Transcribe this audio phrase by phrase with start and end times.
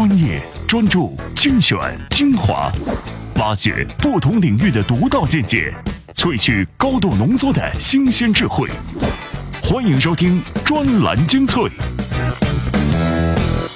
[0.00, 1.76] 专业、专注、精选、
[2.08, 2.72] 精华，
[3.34, 5.74] 挖掘不同领域的独到见解，
[6.14, 8.66] 萃取高度浓缩的新鲜智慧。
[9.62, 11.70] 欢迎收听专栏精粹。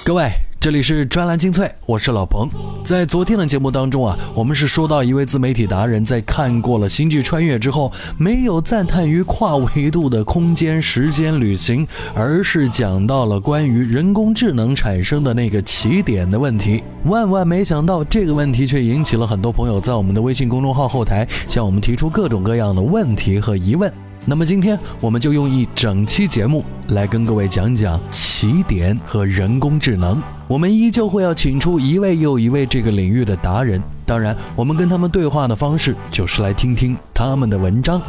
[0.03, 0.44] 各位。
[0.65, 2.49] 这里是专栏精粹，我是老彭。
[2.83, 16.83] 在昨天的节目当中啊，我们是说到一位自媒体达人在看过了《星际穿越》之后，没有赞叹于跨维度的空间时间旅行，而是讲到了关于人工智能产生的那个起点的问题。
[17.03, 23.93] 万万没想到，这个问题却引起了很多朋友在我们的微信公众号后台向我们提出各种各样的问题和疑问。
[24.27, 30.19] 那么今天我们就用一整期节目来跟各位讲讲起点和人工智能。
[30.47, 38.01] 我们依旧会要请出一位又一位这个领域的达人，当然，我们跟他们对话的方式就是来听听他们的文章。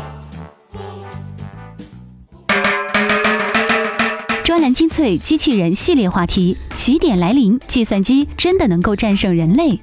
[4.43, 9.79] 专栏精粹机器人系列话题：起点来临，计算机真的能够战胜人类？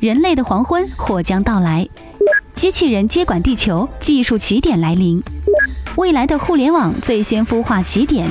[0.00, 1.88] 人类的黄昏或将到来？
[2.52, 5.22] 机器人接管地球，技术起点来临。
[5.96, 8.26] 未来的互联网最先孵化起点，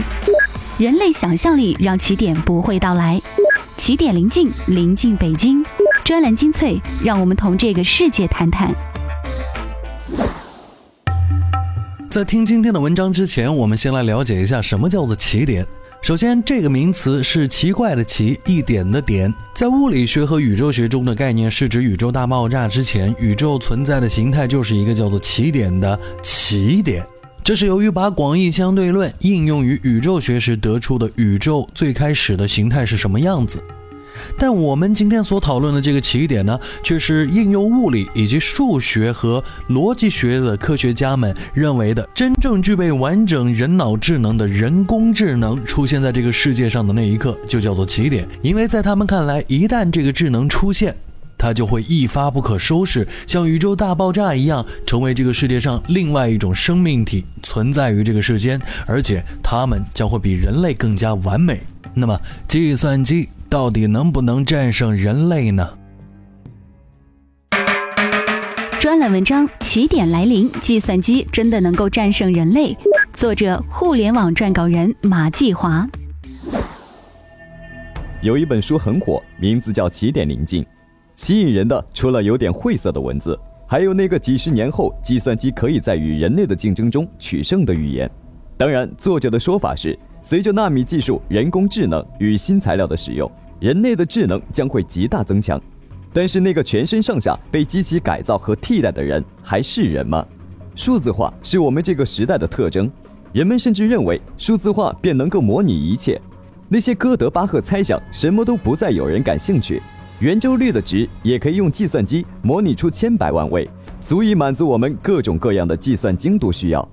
[0.80, 3.22] 人类想象力让起点不会到来。
[3.78, 5.64] 起点临近，临近北京。
[6.04, 8.74] 专栏精粹，让我们同这个世界谈谈。
[12.10, 15.64] 在听今天的文章之前，我们先来了解一下什么叫做起点。
[16.02, 27.06] 首先，这个名词是奇怪的奇，一点的点，在物理学和宇宙学中的概念是指宇宙大爆炸之前，宇宙存在的形态就是一个叫做起点的起点。
[27.44, 33.60] 这是由于把广义相对论应用于宇宙学时得出的宇宙最开始的形态是什么样子。
[34.38, 48.28] 但我们今天所讨论的这个起点呢，却是应用物理以及数学和逻辑学的科学家们认为的真正具备完整人脑智能的人工智能出现在这个世界上的那一刻，就叫做起点。
[48.44, 50.96] 因为在他们看来，一旦这个智能出现，
[51.42, 61.64] 它就会一发不可收拾，像宇宙大爆炸一样，成为这个世界上另外一种生命体存在于这个世间，而且它们将会比人类更加完美。
[61.96, 62.16] 那么，
[62.48, 63.28] 计算机。
[63.52, 65.68] 到底能不能战胜人类呢？
[68.80, 72.78] 专栏文章：起点来临，计算机真的能够战胜人类？
[73.12, 75.86] 作者：互联网撰稿人马继华。
[78.22, 80.64] 有一本书很火，名字叫《起点临近》，
[81.22, 88.10] 吸引人的除了有点晦涩的文字，还有那个几十年后计算机可以在与人类的竞争中取胜的预言。
[88.58, 93.32] 当然，作者的说法是，随着纳米技术、人工智能与新材料的使用。
[93.60, 95.62] 人类的智能将会极大增强，
[96.12, 100.26] 但是那个全身上下被机器改造和替代的人还是人吗？
[100.76, 102.92] 数字化是我们这个时代的特征，
[103.32, 106.20] 人们甚至认为数字化便能够模拟一切。
[106.68, 109.80] 那些哥德巴赫猜想什么都不再有人感兴趣，
[110.22, 113.68] 圆周率的值也可以用计算机模拟出千百万位，
[114.00, 116.88] 足以满足我们各种各样的计算精度需要。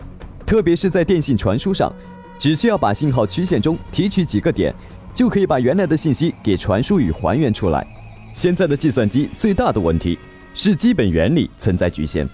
[0.47, 1.93] 特别是在电信传输上，
[2.39, 4.75] 只需要把信号曲线中提取几个点。
[5.13, 7.85] 就可以把原来的信息给传输与还原出来。
[8.33, 10.17] 现在的计算机最大的问题
[10.55, 12.27] 是基本原理存在局限，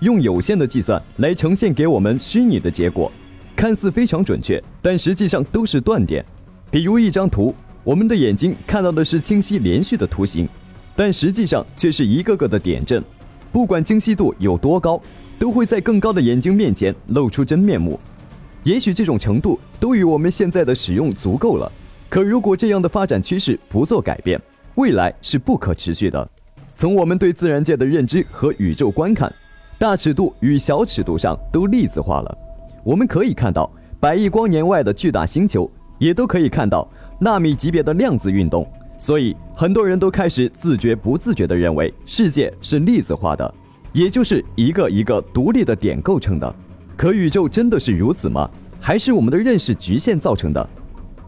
[0.00, 3.12] 用有限的计算来呈现给我们虚拟的结果，
[3.54, 6.24] 看似非常准确，但实际上都是断点。
[6.68, 7.54] 比如一张图，
[7.86, 10.48] 我们的眼睛看到的是清晰连续的图形，
[10.96, 13.00] 但实际上却是一个个的点阵。
[13.52, 15.00] 不管精细度有多高，
[15.38, 17.96] 都会在更高的眼睛面前露出真面目。
[18.64, 21.70] 也许这种程度都与我们现在的使用足够了。
[22.08, 24.40] 可如果这样的发展趋势不做改变，
[24.74, 26.28] 未来是不可持续的。
[26.74, 29.32] 从我们对自然界的认知和宇宙观看，
[29.78, 32.36] 大尺度与小尺度上都粒子化了。
[32.82, 33.70] 我们可以看到
[34.00, 35.70] 百亿光年外的巨大星球，
[36.00, 36.86] 也都可以看到
[37.18, 38.66] 纳米级别的量子运动。
[38.98, 43.54] 所以，很多人都开始自觉不自觉地认为世界是粒子化的，
[43.92, 46.54] 也就是一个一个独立的点构成的。
[46.96, 48.48] 可宇宙真的是如此吗？
[48.80, 50.68] 还是我们的认识局限造成的？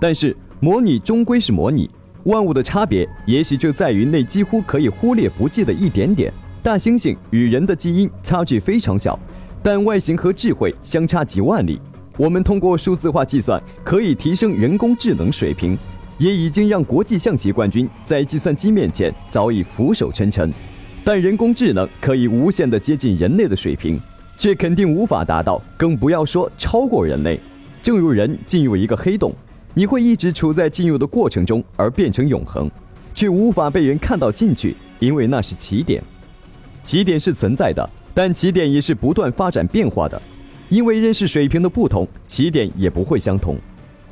[0.01, 0.37] 但是。
[0.61, 1.89] 模拟终归是模拟，
[2.25, 6.33] 万物的差别也许就在于那几乎可以忽略不计的一点点。
[6.65, 9.17] 大猩猩与人的基因差距非常小，
[9.63, 11.81] 但外形和智慧相差几万里。
[12.19, 15.79] 我们通过数字化计算可以提升人工智能水平，
[16.19, 20.53] 也已经让国际象棋冠军在计算机面前早已俯首称臣。
[21.05, 24.01] 但人工智能可以无限的接近人类的水平，
[24.37, 27.39] 却肯定无法达到，更不要说超过人类。
[27.81, 29.33] 正如人进入一个黑洞。
[29.75, 32.69] 你会一直处在进入的过程中，而变成永恒，
[33.15, 36.03] 却无法被人看到进去，因为那是起点。
[36.83, 40.21] 起点是存在的，但起点也是不断发展变化的，
[40.69, 43.57] 因为认识水平的不同，起点也不会相同。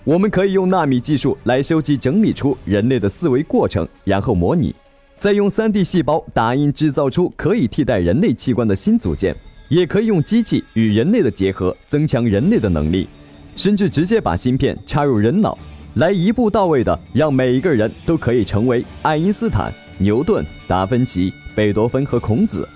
[0.05, 4.75] 我们可以用纳米技术来收集整理出人类的思维过程，然后模拟，
[5.19, 9.37] 再用 3D 细胞打印制造出可以替代人类器官的新组件，
[9.69, 13.07] 也可以用机器与人类的结合，增强人类的能力，
[13.57, 15.59] 甚至直接把芯片插入人脑，
[15.95, 22.67] 来一步到位的让每一个人都可以成为爱因斯坦、牛顿、达芬奇、贝多芬和孔子。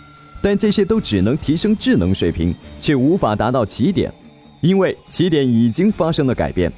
[0.42, 4.12] 但这些都只能提升智能水平，却无法达到起点，
[4.60, 6.72] 因为起点已经发生了改变。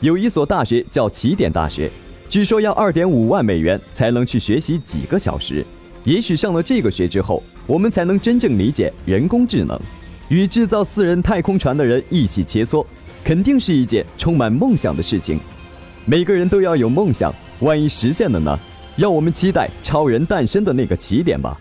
[0.00, 1.90] 有一所大学叫起点大学，
[2.28, 5.64] 据说要二点五万美元才能去学习几个小时。
[6.04, 9.78] 也许上了这个学之后，我们才能真正理解人工智能，
[10.28, 12.84] 与制造私人太空船的人一起切磋，
[13.22, 15.38] 肯定是一件充满梦想的事情。
[16.06, 18.58] 每个人都要有梦想，万一实现了呢？
[18.96, 21.58] 让我们期待超人诞生的那个起点吧。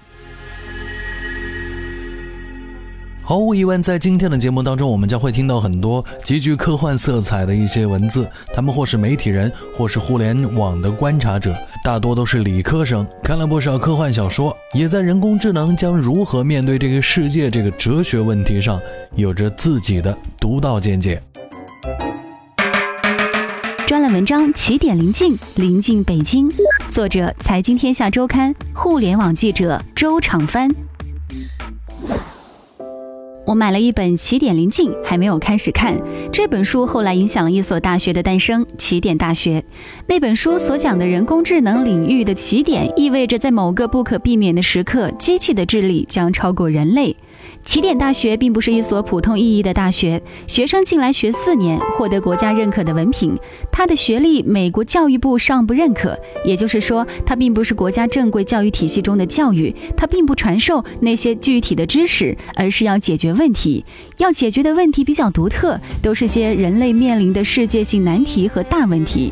[3.29, 8.27] 毫无疑问，在今天的节目当中，我们将会听到很多极具科幻色彩的一些文字。
[8.55, 18.81] 他们或是媒体人，或是互联网的观察者，大多都是理科生，看了不少科幻小说，也在人工智能将如何面对这个世界这个哲学问题上，
[19.15, 21.21] 有着自己的独到见解。
[23.85, 26.51] 专栏文章：起点临近，临近北京。
[26.89, 30.67] 作者：财经天下周刊互联网记者周长帆。
[33.49, 35.99] 我买了一本《起点临近》，还没有开始看。
[36.31, 39.63] 这本书后来影响了一所大学的诞生——起点大学。
[40.05, 47.15] 那本书所讲的人工智能领域的起点，意味着在某个不可避免的时刻，机器的智力将超过人类。
[47.65, 53.37] 起点大学并不是一所普通意义的大学，学生进来学四年，获得国家认可的文凭。
[53.71, 59.75] 他的学历美国教育部尚不认可，也就是说，他并不是国家正规教育体系中的教育。
[59.95, 63.85] 他并不传授那些具体的知识，而是要解决问题。
[64.17, 69.31] 要解决的问题比较独特，都是些人类面临的世界性难题和大问题。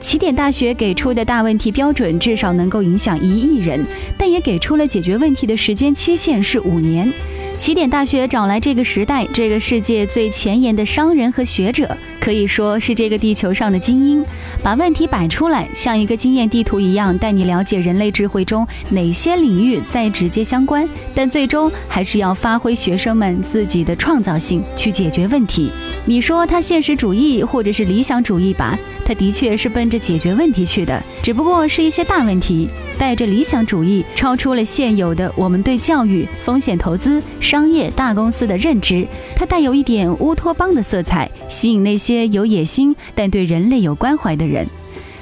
[0.00, 3.84] 起点大学给出的大问题标准至少能够影响一亿人，
[4.16, 7.12] 但也给出了解决问题的时间期限是五年。
[7.56, 14.22] 起点大学找来这个时代、这个世界最前沿的商人和学者，可以说是这个地球上的精英，
[14.62, 20.86] 把问题摆出来，像一个经验地图一样，带你了解人类智慧中哪些领域在直接相关。
[21.14, 25.70] 但最终还是要发挥学生们自己的创造性去解决问题。
[26.04, 28.78] 你说他现实主义或者是理想主义吧？
[29.04, 32.68] 他的确是奔着解决问题去的，只不过是一些大问题，
[32.98, 39.06] 带着理想主义，超出了现有的我们对教育、风险投资、商业大公司的认知。
[39.36, 44.66] 它带有一点乌托邦的色彩，吸引那些有野心但对人类有关怀的人。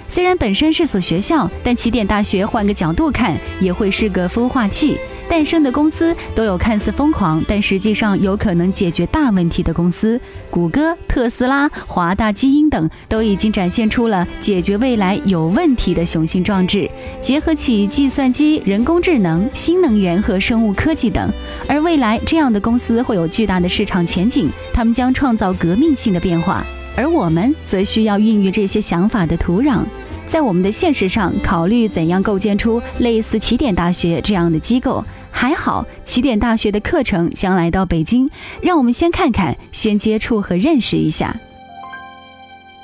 [0.09, 4.97] 虽然本身是所学校，但起点大学换个角度看，也会是个孵化器。
[5.35, 10.19] 诞生的公司都有看似疯狂，但实际上有可能解决大问题的公司。
[10.49, 16.89] 谷歌、特斯拉、华大基因等都已经展现出了解决未来有问题的雄心壮志，
[17.21, 21.29] 结合起计算机、人工智能、新能源和生物科技等。
[21.67, 26.65] 而未来这样的公司会有巨大的市场前景，他们将创造革命性的变化。
[26.97, 29.81] 而我们则需要孕育这些想法的土壤。
[30.27, 35.05] 在我们的现实上，考虑怎样构建出类似起点大学这样的机构。
[35.37, 38.31] 还好，起点大学的课程将来到北京，
[38.63, 41.37] 让我们先看看，先接触和认识一下。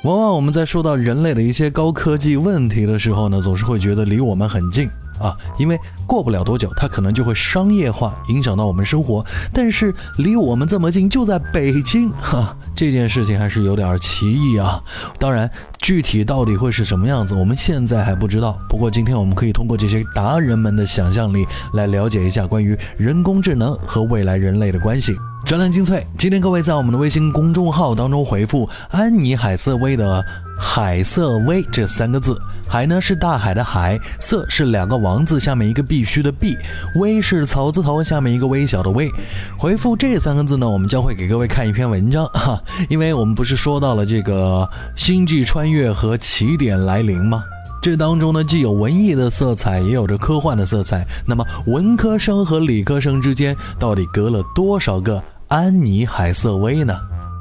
[0.03, 4.89] 往往我们在说到人类的一些高科技问题的时候呢，总是会觉得离我们很近。
[5.21, 9.23] 啊，因为过不了多久，它可能就会商业化，影响到我们生活。
[9.53, 14.81] 但是离我们这么近，就在北京，哈，这件事情还是有点奇异啊。
[15.19, 15.49] 当然，
[15.79, 18.57] 具体到底会是什么样子，我们现在还不知道。
[18.67, 25.15] 不过今天我们可以通过这些达人们的想象力来了解一下关于人工智能和未来人类的关系。
[25.43, 30.23] 专栏精粹，今天各位在我们的微信公众号当中回复“安妮海瑟薇”的
[30.63, 32.39] “海瑟薇”这三个字，
[32.69, 36.55] 海呢是大海的海，瑟是两个王字下面一个必须的必，
[36.95, 39.09] 微是草字头下面一个微小的微。
[39.57, 47.43] 回复这三个字呢，我们将会给各位看一篇文章哈，因为我们不是说到了这个星际穿越和起点来临吗？
[47.81, 51.03] 这当中呢，既有文艺的色彩，也有着科幻的色彩。
[51.25, 56.95] 那么，文科生和理科生之间到底隔了多少个安妮海瑟薇呢？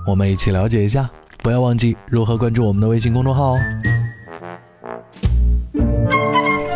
[0.06, 1.08] 我们一起了解一下。
[1.42, 3.59] 不要忘记如何关注我们的微信公众号哦。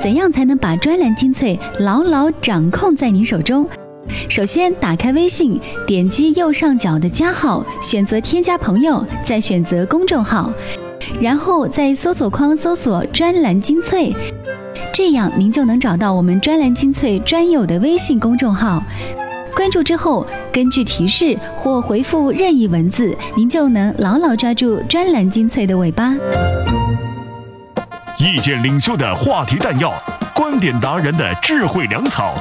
[0.01, 3.67] 怎样才能把专栏精粹牢牢掌控在您手中？
[4.29, 10.53] 首先，打开微信，点击右上角的加号，选择添加朋友，再选择公众号。
[11.21, 14.15] 然后在搜索框搜索“专栏精粹”，
[14.93, 18.83] 这样您就能找到我们“专栏精粹”专有的微信公众号。
[19.65, 26.13] 关注之后，根据提示或回复任意文字，您就能牢牢抓住专栏精粹的尾巴。
[28.19, 29.91] 意见领袖的话题弹药，
[30.35, 32.35] 观点达人的智慧粮草，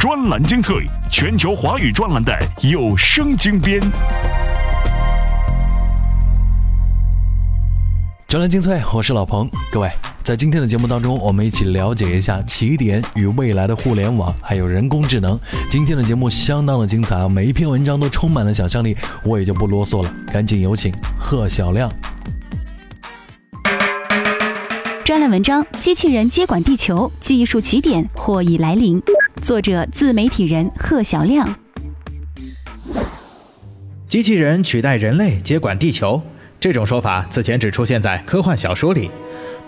[0.00, 3.78] 专栏精粹，全球华语专栏的有声精编。
[8.26, 9.46] 专栏精粹，我是老彭。
[9.70, 9.90] 各位，
[10.24, 15.38] 在今天的节目当中，我们一起了解一下起点与未来的互联网，还有人工智能。
[15.68, 21.90] 今天的节目相当的精彩啊，每一篇文章都充满了想象力，我也就不啰嗦了，赶紧有请贺小亮。
[25.04, 29.02] 专栏文章：机器人接管地球，技术起点或已来临。
[29.42, 31.52] 作者：自媒体人贺小亮。
[34.08, 36.22] 机器人取代人类接管地球。
[36.60, 39.10] 这种说法此前只出现在科幻小说里，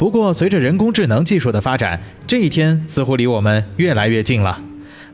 [0.05, 4.61] 不过随着人工智能技术的发展，这一天似乎离我们越来越近了。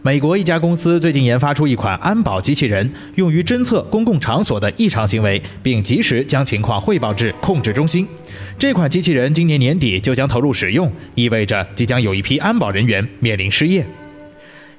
[0.02, 8.04] 美国一家公司最近研发出一款安保机器人，用于侦测公共场所的异常行为，并及时将情况汇报至控制中心。
[8.58, 13.86] 这款机器人今年年底就将投入使用，意味着即将有一批安保人员面临失业。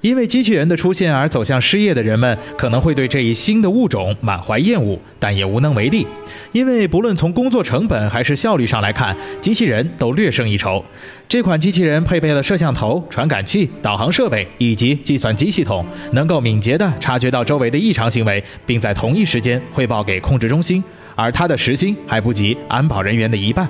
[0.01, 6.05] 因为机器人的出现而走向失业的人们，可能会对这一新的物种满怀厌恶，但也无能为力。
[6.51, 10.83] 因为不论从工作成本还是效率上来看，机器人都略胜一筹。
[11.29, 20.83] 这款机器人配备了摄像头、传感器、导航设备以及计算机系统，能够敏捷地察觉到周围的异常行为，并在同一时间汇报给控制中心。
[21.15, 23.69] 而它的时薪还不及安保人员的一半。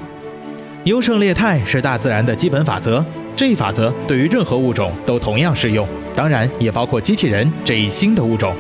[0.85, 8.55] 优胜劣汰是大自然的基本法则，这一法则对于任何物种都同样适用，当然也包括机器人这一新的物种。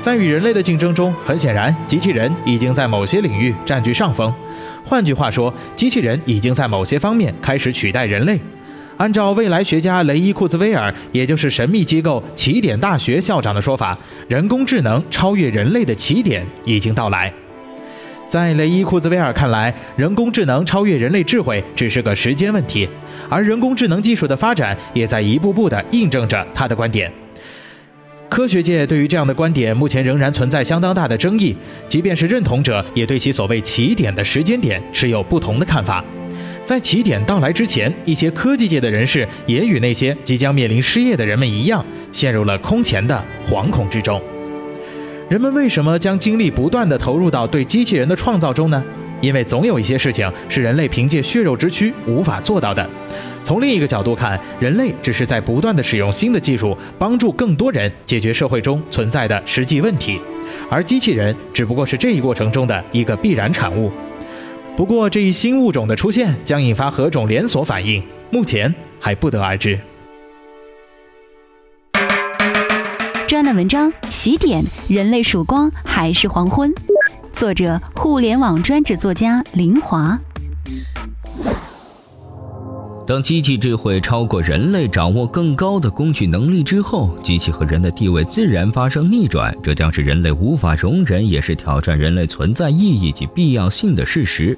[0.00, 4.32] 在与人类的竞争中，很显然，机器人已经在某些领域占据上风。
[4.84, 8.38] 换句话说，机器人已经在某些方面开始取代人类。
[8.96, 17.32] 按照未来学家雷伊库兹威尔，也就是神秘机构起点大学校长的说法，人工智能超越人类的起点已经到来。
[18.28, 22.88] 在雷伊库兹威尔看来，人工智能超越人类智慧只是个时间问题，
[23.28, 27.10] 而人工智能技术的发展也在一步步地印证着他的观点。
[28.28, 31.56] 科学界对于这样的观点目前仍然存在相当大的争议，
[31.88, 36.04] 即便是认同者，也对其所谓起点的时间点持有不同的看法。
[36.64, 44.20] 在起点到来之前，一些科技界的人士也与那些即将面临失业的人们一样，陷入了空前的惶恐之中。
[45.28, 48.82] 人们为什么将精力不断地投入到对机器人的创造中呢？
[49.20, 52.88] 因为总有一些事情是人类凭借血肉之躯无法做到的。
[53.42, 60.20] 从另一个角度看，人类只是在不断地使用新的技术，帮助更多人解决社会中存在的实际问题，
[60.70, 63.90] 而机器人只不过是这一过程中的一个必然产物。
[64.76, 69.76] 不过，这一新物种的出现将引发何种连锁反应，目前还不得而知。
[73.26, 76.72] 专栏文章：起点，人类曙光还是黄昏？
[77.32, 80.16] 作者：互联网专职作家林华。
[83.04, 94.56] 当机器智慧超过人类，掌握更高的工具能力之后，机器和人的地位自然发生逆转，这将是人类无法容忍，也是挑战人类存在意义及必要性的事实。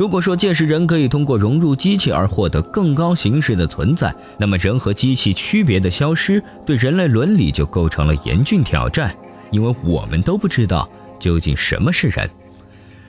[0.00, 9.14] 如果说届时人可以通过融入机器而获得更高形式的存在，那么人和机器区别的消失，对人类伦理就构成了严峻挑战，
[9.50, 10.88] 因为我们都不知道
[11.18, 12.30] 究竟什么是人。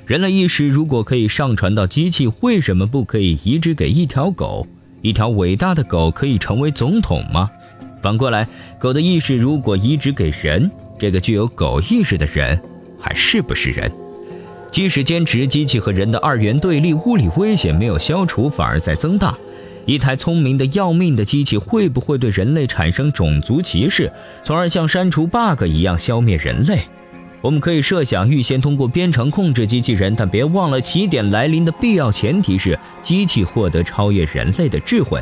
[0.05, 4.67] 人类意识如果可以上传到机器，为什么不可以移植给一条狗？
[5.01, 7.50] 一条伟大的狗可以成为总统吗？
[8.01, 8.45] 反过来，
[8.77, 10.69] 狗的意识如果移植给人，
[11.00, 12.62] 这个具有狗意识的人
[13.00, 13.89] 还是不是人？
[14.72, 19.38] 即使坚持机器和人的二元对立，物理危险没有消除，反而在增大。
[19.86, 24.12] 一台聪明的要命的机器会不会对人类产生种族歧视，
[24.44, 26.82] 从而像删除 bug 一样消灭人类？
[27.42, 35.20] 我们可以设想预先通过编程控制机器人，但别忘了起点来临的必要前提是机器获得超越人类的智慧。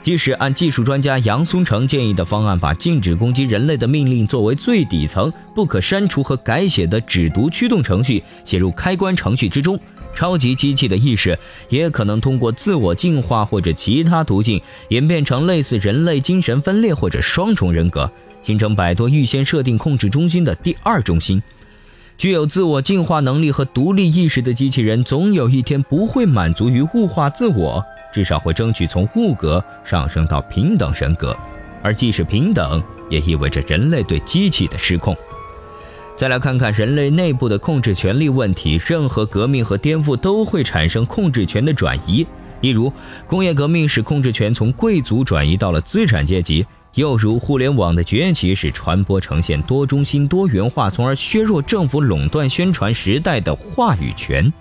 [0.00, 9.78] 即使按技术专家杨松成建议的方案，把禁止攻击人类的命令作为最底层、不可删除和改写的只读驱动程序写入开关程序之中，
[10.14, 11.38] 超级机器的意识
[11.68, 18.10] 也可能通过自我进化或者其他途径演变成类似人类精神分裂或者双重人格，
[18.42, 21.42] 形成摆脱预先设定控制中心的第二中心。
[22.16, 27.84] 具有自我进化能力和独立意识的机器人，总有一天不会满足于物化自我。
[28.12, 31.36] 至少会争取从物格上升到平等人格，
[31.82, 35.16] 而既是平等，也意味着人类对机器的失控。
[36.16, 42.26] 再来看看人类内部的控制权力问题，任何革命和颠覆都会产生控制权的转移。
[42.60, 42.92] 例如，
[43.28, 54.52] 工业革命使控制权从贵族转移到了资产阶级；又如，互联网的崛起使传播呈现多中心、多元化，从而削弱政府垄断宣传时代的话语权。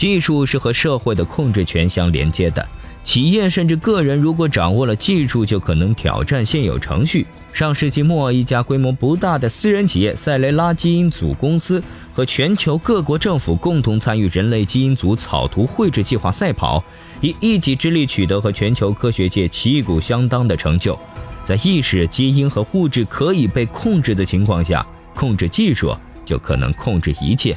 [0.00, 2.66] 技术是和社会的控制权相连接的。
[3.04, 7.26] 企业甚至个人如果掌握了技术，就可能挑战现有程序。
[7.52, 11.82] 上世纪末，一家规模不大的私人企业塞雷拉基因组公司
[12.14, 16.82] 和全球各国政府共同参与人类基因组草图绘制计划赛跑，
[17.20, 20.98] 以一己之力取得和全球科学界旗鼓相当的成就。
[21.44, 27.54] 在意识、基因和物质可以被控制的情况下，控制技术就可能控制一切。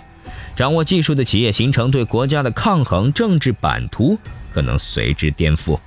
[0.55, 4.17] 掌握技术的企业形成对国家的抗衡政治版图。
[4.53, 5.79] 可能随之颠覆。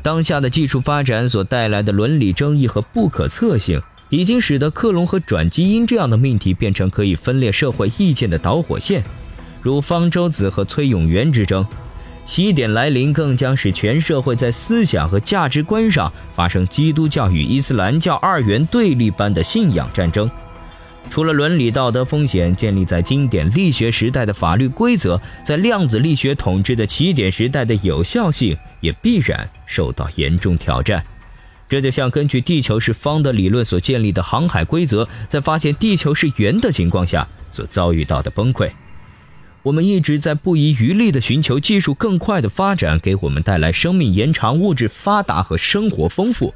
[0.00, 9.04] 当下的技术发展所带来的伦理争议和不可测性，已经使得克隆和转基因这样的命题变成可以分裂社会意见的导火线，
[9.60, 11.66] 如方舟子和崔永元之争。
[12.24, 20.30] 西点来临，更将使全社会在思想和价值观上发生基督教与伊斯兰教二元对立般的信仰战争。
[21.10, 31.02] 除了伦理道德风险，建立在经典力学时代的法律规则，在量子力学统治的起点时代的有效性，也必然受到严重挑战。
[31.68, 38.70] 这就像根据地球是方的理论所建立的航海规则，在发现地球是圆的情况下所遭遇到的崩溃。
[39.62, 46.54] 我们一直在不遗余力地寻求技术更快的发展，给我们带来生命延长、物质发达和生活丰富。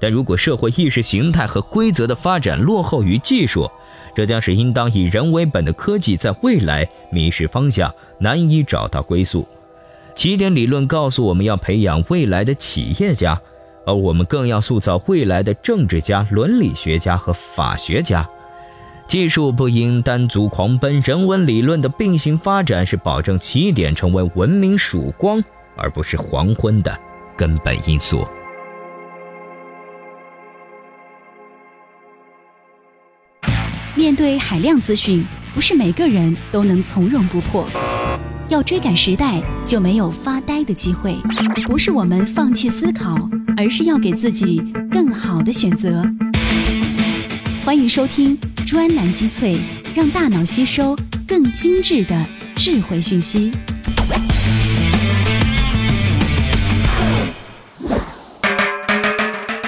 [0.00, 3.70] 但如果社会意识形态和规则的发展落后于技术，
[4.14, 9.46] 这将使应当以人为本的科技在未来迷失方向，难以找到归宿。
[10.14, 13.40] 起点理论告诉我们要培养未来的企业家，
[13.86, 18.28] 而我们更要塑造未来的政治家、伦理学家和法学家。
[19.06, 25.42] 技术不应单足狂奔，人文理论的并行发展是保证起点成为文明曙光
[25.76, 26.98] 而不是黄昏的
[27.36, 28.26] 根本因素。
[34.08, 35.22] 面对海量资讯，
[35.54, 37.68] 不是每个人都能从容不迫。
[38.48, 41.14] 要追赶时代，就没有发呆的机会。
[41.66, 46.02] 不是我们放弃思考，而是要给自己更好的选择。
[47.66, 48.34] 欢迎收听
[48.66, 49.58] 专栏精粹，
[49.94, 52.24] 让大脑吸收更精致的
[52.56, 53.52] 智慧讯息。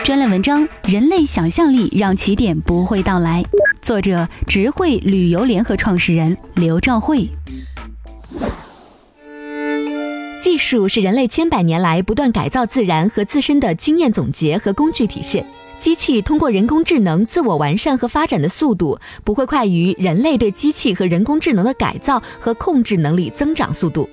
[0.03, 3.44] 专栏文章：人类想象力让起点不会到来。
[3.82, 7.26] 作者：直汇旅游联合创始人刘兆慧。
[10.42, 15.44] 技术是人类千百年来不断改造自然和自身的经验总结和工具体现。
[15.78, 24.08] 机器通过人工智能自我完善和发展的速度，不会快于人类对机器和人工智能的改造和控制能力增长速度。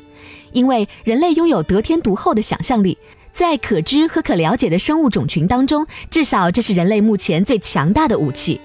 [0.54, 2.98] 因为人类拥有得天独厚的想象力，
[3.34, 8.62] 在可知和可了解的生物种群当中，至少这是人类目前最强大的武器。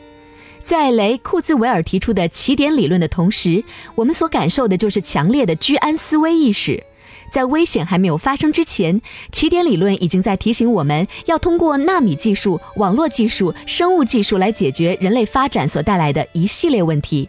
[0.63, 3.63] 在雷库兹韦尔提出的起点理论的同时，
[3.95, 6.83] 我们所感受的就是强烈的居安思危意识。
[7.31, 9.01] 在危险还没有发生之前，
[9.33, 17.29] 起点理论已经在提醒我们要通过纳米技术、网络技术、生物技术来解决人类发展所带来的一系列问题。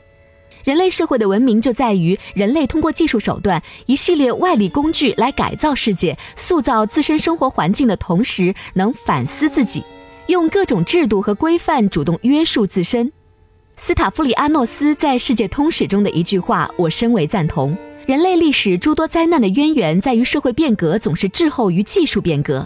[0.63, 9.83] 人类社会的文明就在于人类通过技术手段、一系列外力工具来改造世界、塑造自身生活环境的同时，能反思自己，
[10.27, 13.11] 用各种制度和规范主动约束自身。
[13.75, 22.65] 斯塔夫里阿诺斯在《世界通史》中的一句话，我深为赞同：人类历史诸多灾难的渊源在于社会变革总是滞后于技术变革。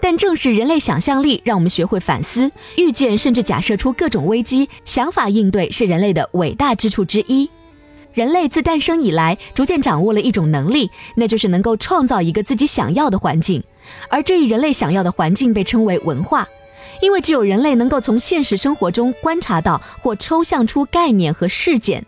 [0.00, 7.48] 但正是人类想象力，让我们学会反思、预见，甚至假设出各种危机，想法应对是人类的伟大之处之一。
[8.12, 13.62] 人类自诞生以来，逐渐掌握了一种能力，那就是能够创造一个自己想要的环境，
[14.08, 16.46] 而这一人类想要的环境被称为文化。
[17.00, 22.04] 因为只有人类能够从现实生活中观察到或抽象出概念和事件，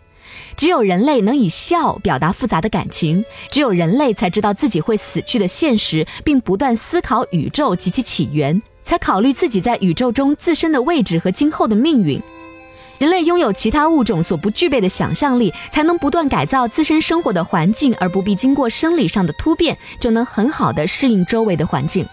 [0.55, 12.21] 只有人类能以笑表达复杂的感情，只有人类才知道自己会死去的现实，并不断思考宇宙及其起源，才考虑自己在宇宙中自身的位置和今后的命运。
[12.97, 22.07] 人类拥有其他物种所不具备的想象力，才能不断改造自身生活的环境，而不必经过生理上的突变，就能很好的适应周围的环境。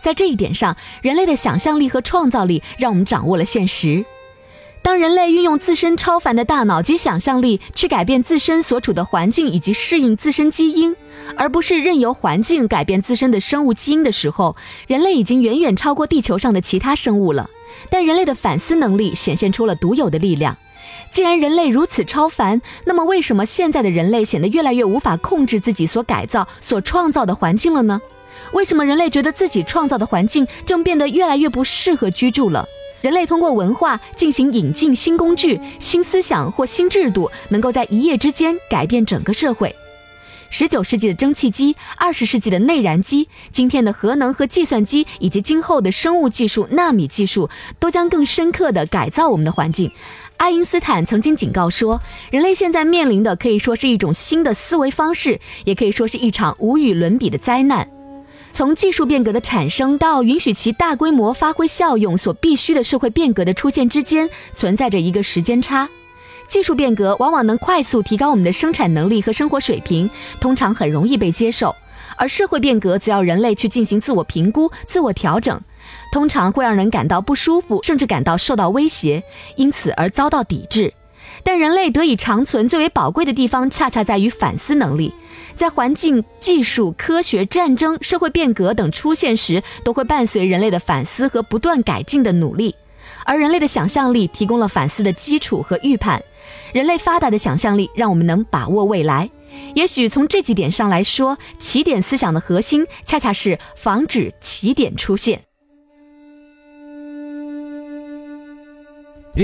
[0.00, 4.04] 在这一点上，人类的想象力和创造力让我们掌握了现实。
[4.82, 10.96] 当人类运用自身超凡的大脑及想象力去改变自身所处的环境以及适应自身基因，
[11.36, 17.50] 而不是任由环境改变自身的生物基因的时候，人类已经远远超过地球上的其他生物了。
[17.90, 20.56] 但人类的反思能力显现出了独有的力量。
[21.10, 28.00] 既然人类如此超凡，那么为什么现在的人类显得越来越无法控制自己所改造、所创造的环境了呢？
[28.52, 32.64] 为什么人类觉得自己创造的环境正变得越来越不适合居住了？
[33.00, 39.74] 人类通过文化进行引进新工具、新思想或新制度，能够在一夜之间改变整个社会。
[40.50, 49.90] 十九世纪的蒸汽机，二十世纪的内燃机，今天的核能和计算机，以及今后的生物技术、纳米技术，都将更深刻地改造我们的环境。
[50.36, 57.88] 爱因斯坦曾经警告说，人类现在面临的可以说是一种新的思维方式，也可以说是一场无与伦比的灾难。
[58.52, 65.88] 从技术变革的产生到允许其大规模发挥效用所必须的社会变革的出现之间，存在着一个时间差。
[66.46, 70.10] 技术变革往往能快速提高我们的生产能力和生活水平，
[70.40, 71.70] 通常很容易被接受；
[72.16, 75.60] 而社会变革则要人类去进行自我评估、自我调整，
[76.10, 79.22] 通常会让人感到不舒服，甚至感到受到威胁，
[79.54, 80.92] 因此而遭到抵制。
[81.42, 85.12] 但人类得以长存最为宝贵的地方，恰恰在于反思能力。
[85.54, 92.74] 在环境、技术、科学、战争、社会变革等出现时，都会伴随人类的反思和不断改进的努力。
[93.24, 96.22] 而人类的想象力提供了反思的基础和预判。
[96.72, 99.30] 人类发达的想象力让我们能把握未来。
[99.74, 105.42] 也许从这几点上来说，起点思想的核心恰恰是防止起点出现。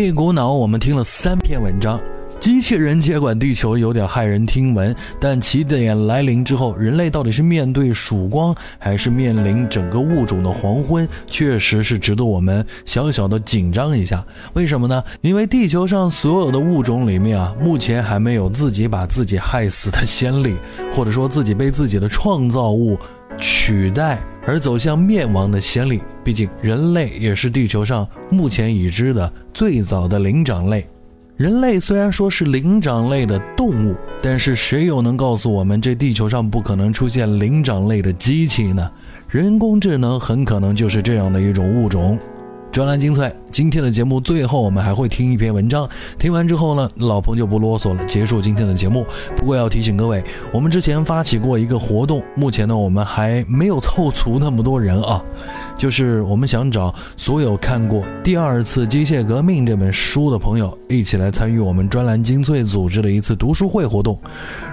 [0.05, 1.99] 一股脑，我们听了三篇文章。
[2.39, 14.23] 机器人接管地球有点骇人听闻，但起点来临之后，人类到底是面对曙光，还是面临整个物种的黄昏，确实是值得我们小小的紧张一下。
[14.53, 15.03] 为什么呢？
[15.23, 20.57] 因为地球上所有的物种里面啊，目前还没有自己把自己害死的先例，
[20.93, 22.99] 或者说自己被自己的创造物
[23.39, 26.01] 取代而走向灭亡的先例。
[26.25, 30.87] 毕竟，人类也是地球上目前已知的最早的灵长类。
[31.37, 38.91] 人类虽然说是灵长类的动物，但是谁又能告诉我们这地球上不可能出现灵长类的机器呢？
[39.29, 42.19] 人工智能很可能就是这样的一种物种。
[42.77, 49.07] 专栏精粹，今天的节目最后我们还会听一篇文章，听完之后呢，老彭就不啰嗦了，结束今天的节目。
[49.35, 55.25] 不过要提醒各位，我们之前发起过一个活动，目前呢我们还没有凑足那么多人啊，
[55.79, 64.21] 就是我们想找所有看过《第二次机械革命》这本书的朋友，一起来参与我们专栏精粹组织的一次读书会活动。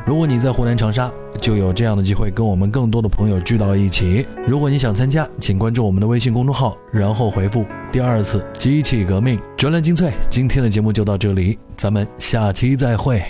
[0.06, 4.26] 如果你在湖南长沙，就有这样的机会跟我们更多的朋友聚到一起。
[4.48, 7.66] 如果你想参加，请关注我们的微信公众号，然后回复。
[7.92, 13.22] 第二次机器革命专栏精粹，今天的节目就到这里，咱们下期再会。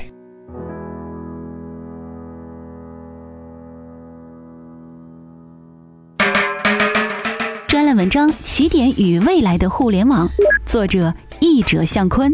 [7.68, 10.28] 专栏文章《起点与未来的互联网》，
[10.66, 12.34] 作者译者向坤。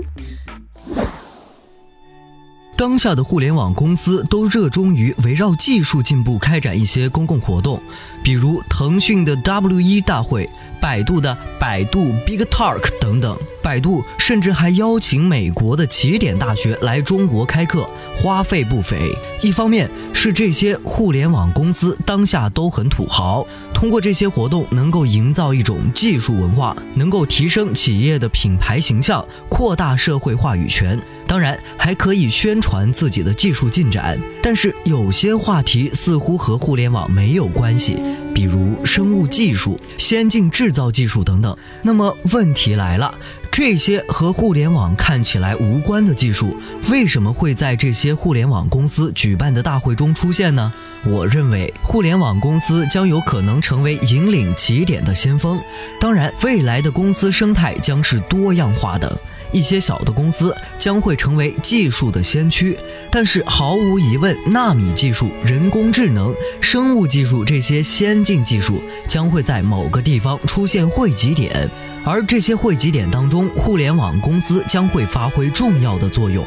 [2.79, 7.83] 当下的互联网公司都热衷于围绕技术进步开展一些公共活动，
[8.23, 10.49] 比如腾讯的 W 一大会。
[10.81, 18.97] 百度的百度 Big Talk 等等，百度甚至还邀请美国的起点大学来中国开课，花费不菲。
[19.41, 23.45] 一方面是这些互联网公司当下都很土豪，
[23.79, 30.99] 通过这些活动能够营造一种技术文化，能够提升企业的品牌形象，扩大社会话语权。
[31.25, 34.19] 当然还可以宣传自己的技术进展。
[34.43, 37.95] 但是有些话题似乎和互联网没有关系。
[38.33, 41.57] 比如生物技术、先进制造技术等等。
[41.81, 43.13] 那么问题来了，
[43.51, 46.55] 这些和互联网看起来无关的技术，
[46.89, 50.71] 为什么会在这些互联网公司举办的大会中出现呢？
[51.05, 55.59] 我认为，互联网公司将有可能成为引领起点的先锋。
[55.99, 59.19] 当然，未来的公司生态将是多样化的。
[59.51, 62.77] 一些小的公司将会成为技术的先驱，
[63.09, 66.31] 但是毫无疑问，纳米技术、人工智能、
[66.61, 71.67] 生物技术这些先进技术将会在某个地方出现汇集点，
[72.09, 76.43] 而这些汇集点当中，互联网公司将会发挥重要的作用。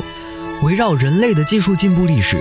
[0.65, 2.37] 围绕人类的技术进步历史，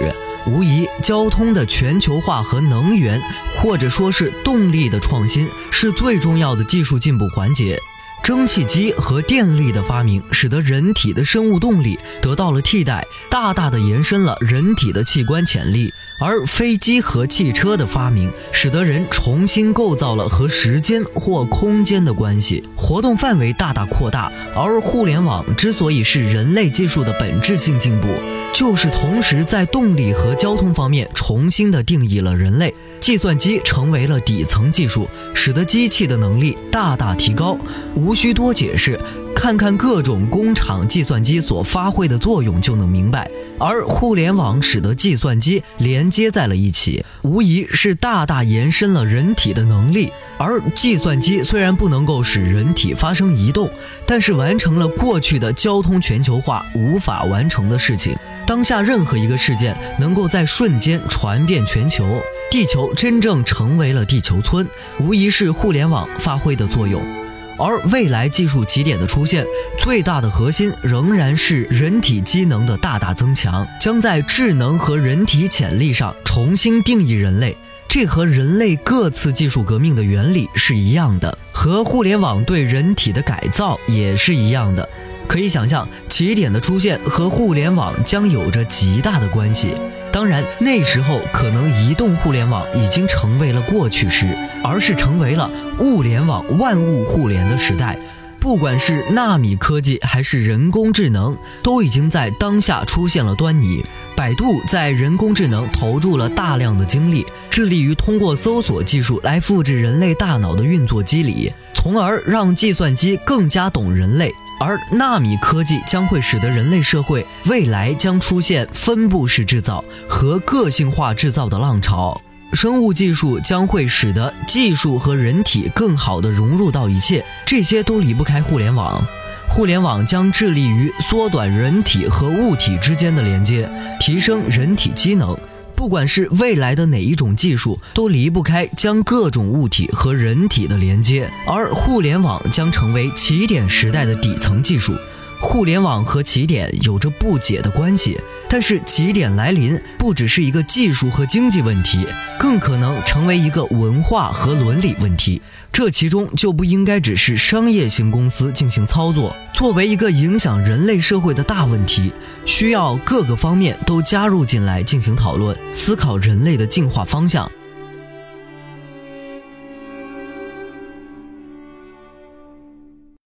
[0.47, 3.21] 无疑，交通的全球化和能源，
[3.55, 7.79] 或者说是动力的创新，是最重要的技术进步环节。
[8.23, 15.93] 蒸汽机和电力的发明，使得人体的生物动力得到了替代，大大的延伸了人体的器官潜力。
[16.21, 24.31] 而飞机和汽车的发明，使得人重新构造了和时间或空间的关系，活动范围大大扩大。
[24.55, 28.07] 而互联网之所以是人类技术的本质性进步，
[28.53, 32.71] 就是同时在动力和交通方面重新的定义了人类。
[32.99, 37.57] 计算机成为了底层技术，使得机器的能力大大提高。
[37.95, 38.99] 无需多解释，
[39.35, 43.29] 看看各种工厂计算机所发挥的作用就能明白。
[43.57, 50.11] 而互联网使得计算机连接在了一起，无疑是大大延伸了人体的能力。
[50.37, 53.69] 而计算机虽然不能够使人体发生移动，
[54.05, 58.15] 但是完成了过去的交通全球化无法完成的事情。
[58.47, 64.67] 当下任何一个事件能够在瞬间传遍全球，地球真正成为了地球村，
[64.99, 67.20] 无疑是互联网发挥的作用。
[67.61, 69.45] 而未来技术起点的出现，
[69.79, 77.55] 最大的核心仍然是人体机能的大大增强，将在智能和人体潜力上重新定义人类。
[77.87, 84.87] 这和人类各次技术革命的原理是一样的，和互联网对人体的改造也是一样的。
[85.27, 89.73] 可以想象，起点的出现和互联网将有着极大的关系。
[90.11, 97.97] 当然，那时候可能移动互联网已经成为了过去式，而是成为了物联网万物互联的时代。
[98.39, 103.85] 不管是纳米科技还是人工智能，都已经在当下出现了端倪。
[104.15, 114.33] 百度在人工智能投入了大量的精力，致力于通过搜索技术来复制人类大脑的运作机理，从而让计算机更加懂人类。
[114.59, 122.19] 而纳米科技将会使得人类社会未来将出现分布式制造和个性化制造的浪潮，
[122.53, 129.01] 生物技术将会使得技术和人体更好地融入到一切，这些都离不开互联网。
[129.49, 135.37] 互联网将致力于缩短人体和物体之间的连接，提升人体机能。
[135.75, 144.93] 不管是未来的哪一种技术，都离不开将各种物体和人体的连接，而互联网将成为起点时代的底层技术。
[145.41, 152.05] 互联网和起点有着不解的关系，但是起点来临不只是一个技术和经济问题，
[152.39, 155.41] 更可能成为一个文化和伦理问题。
[155.73, 162.13] 这其中就不应该只是商业型公司进行操作，作为一个影响人类社会的大问题，
[162.45, 167.51] 需要各个方面都加入进来进行讨论，思考人类的进化方向。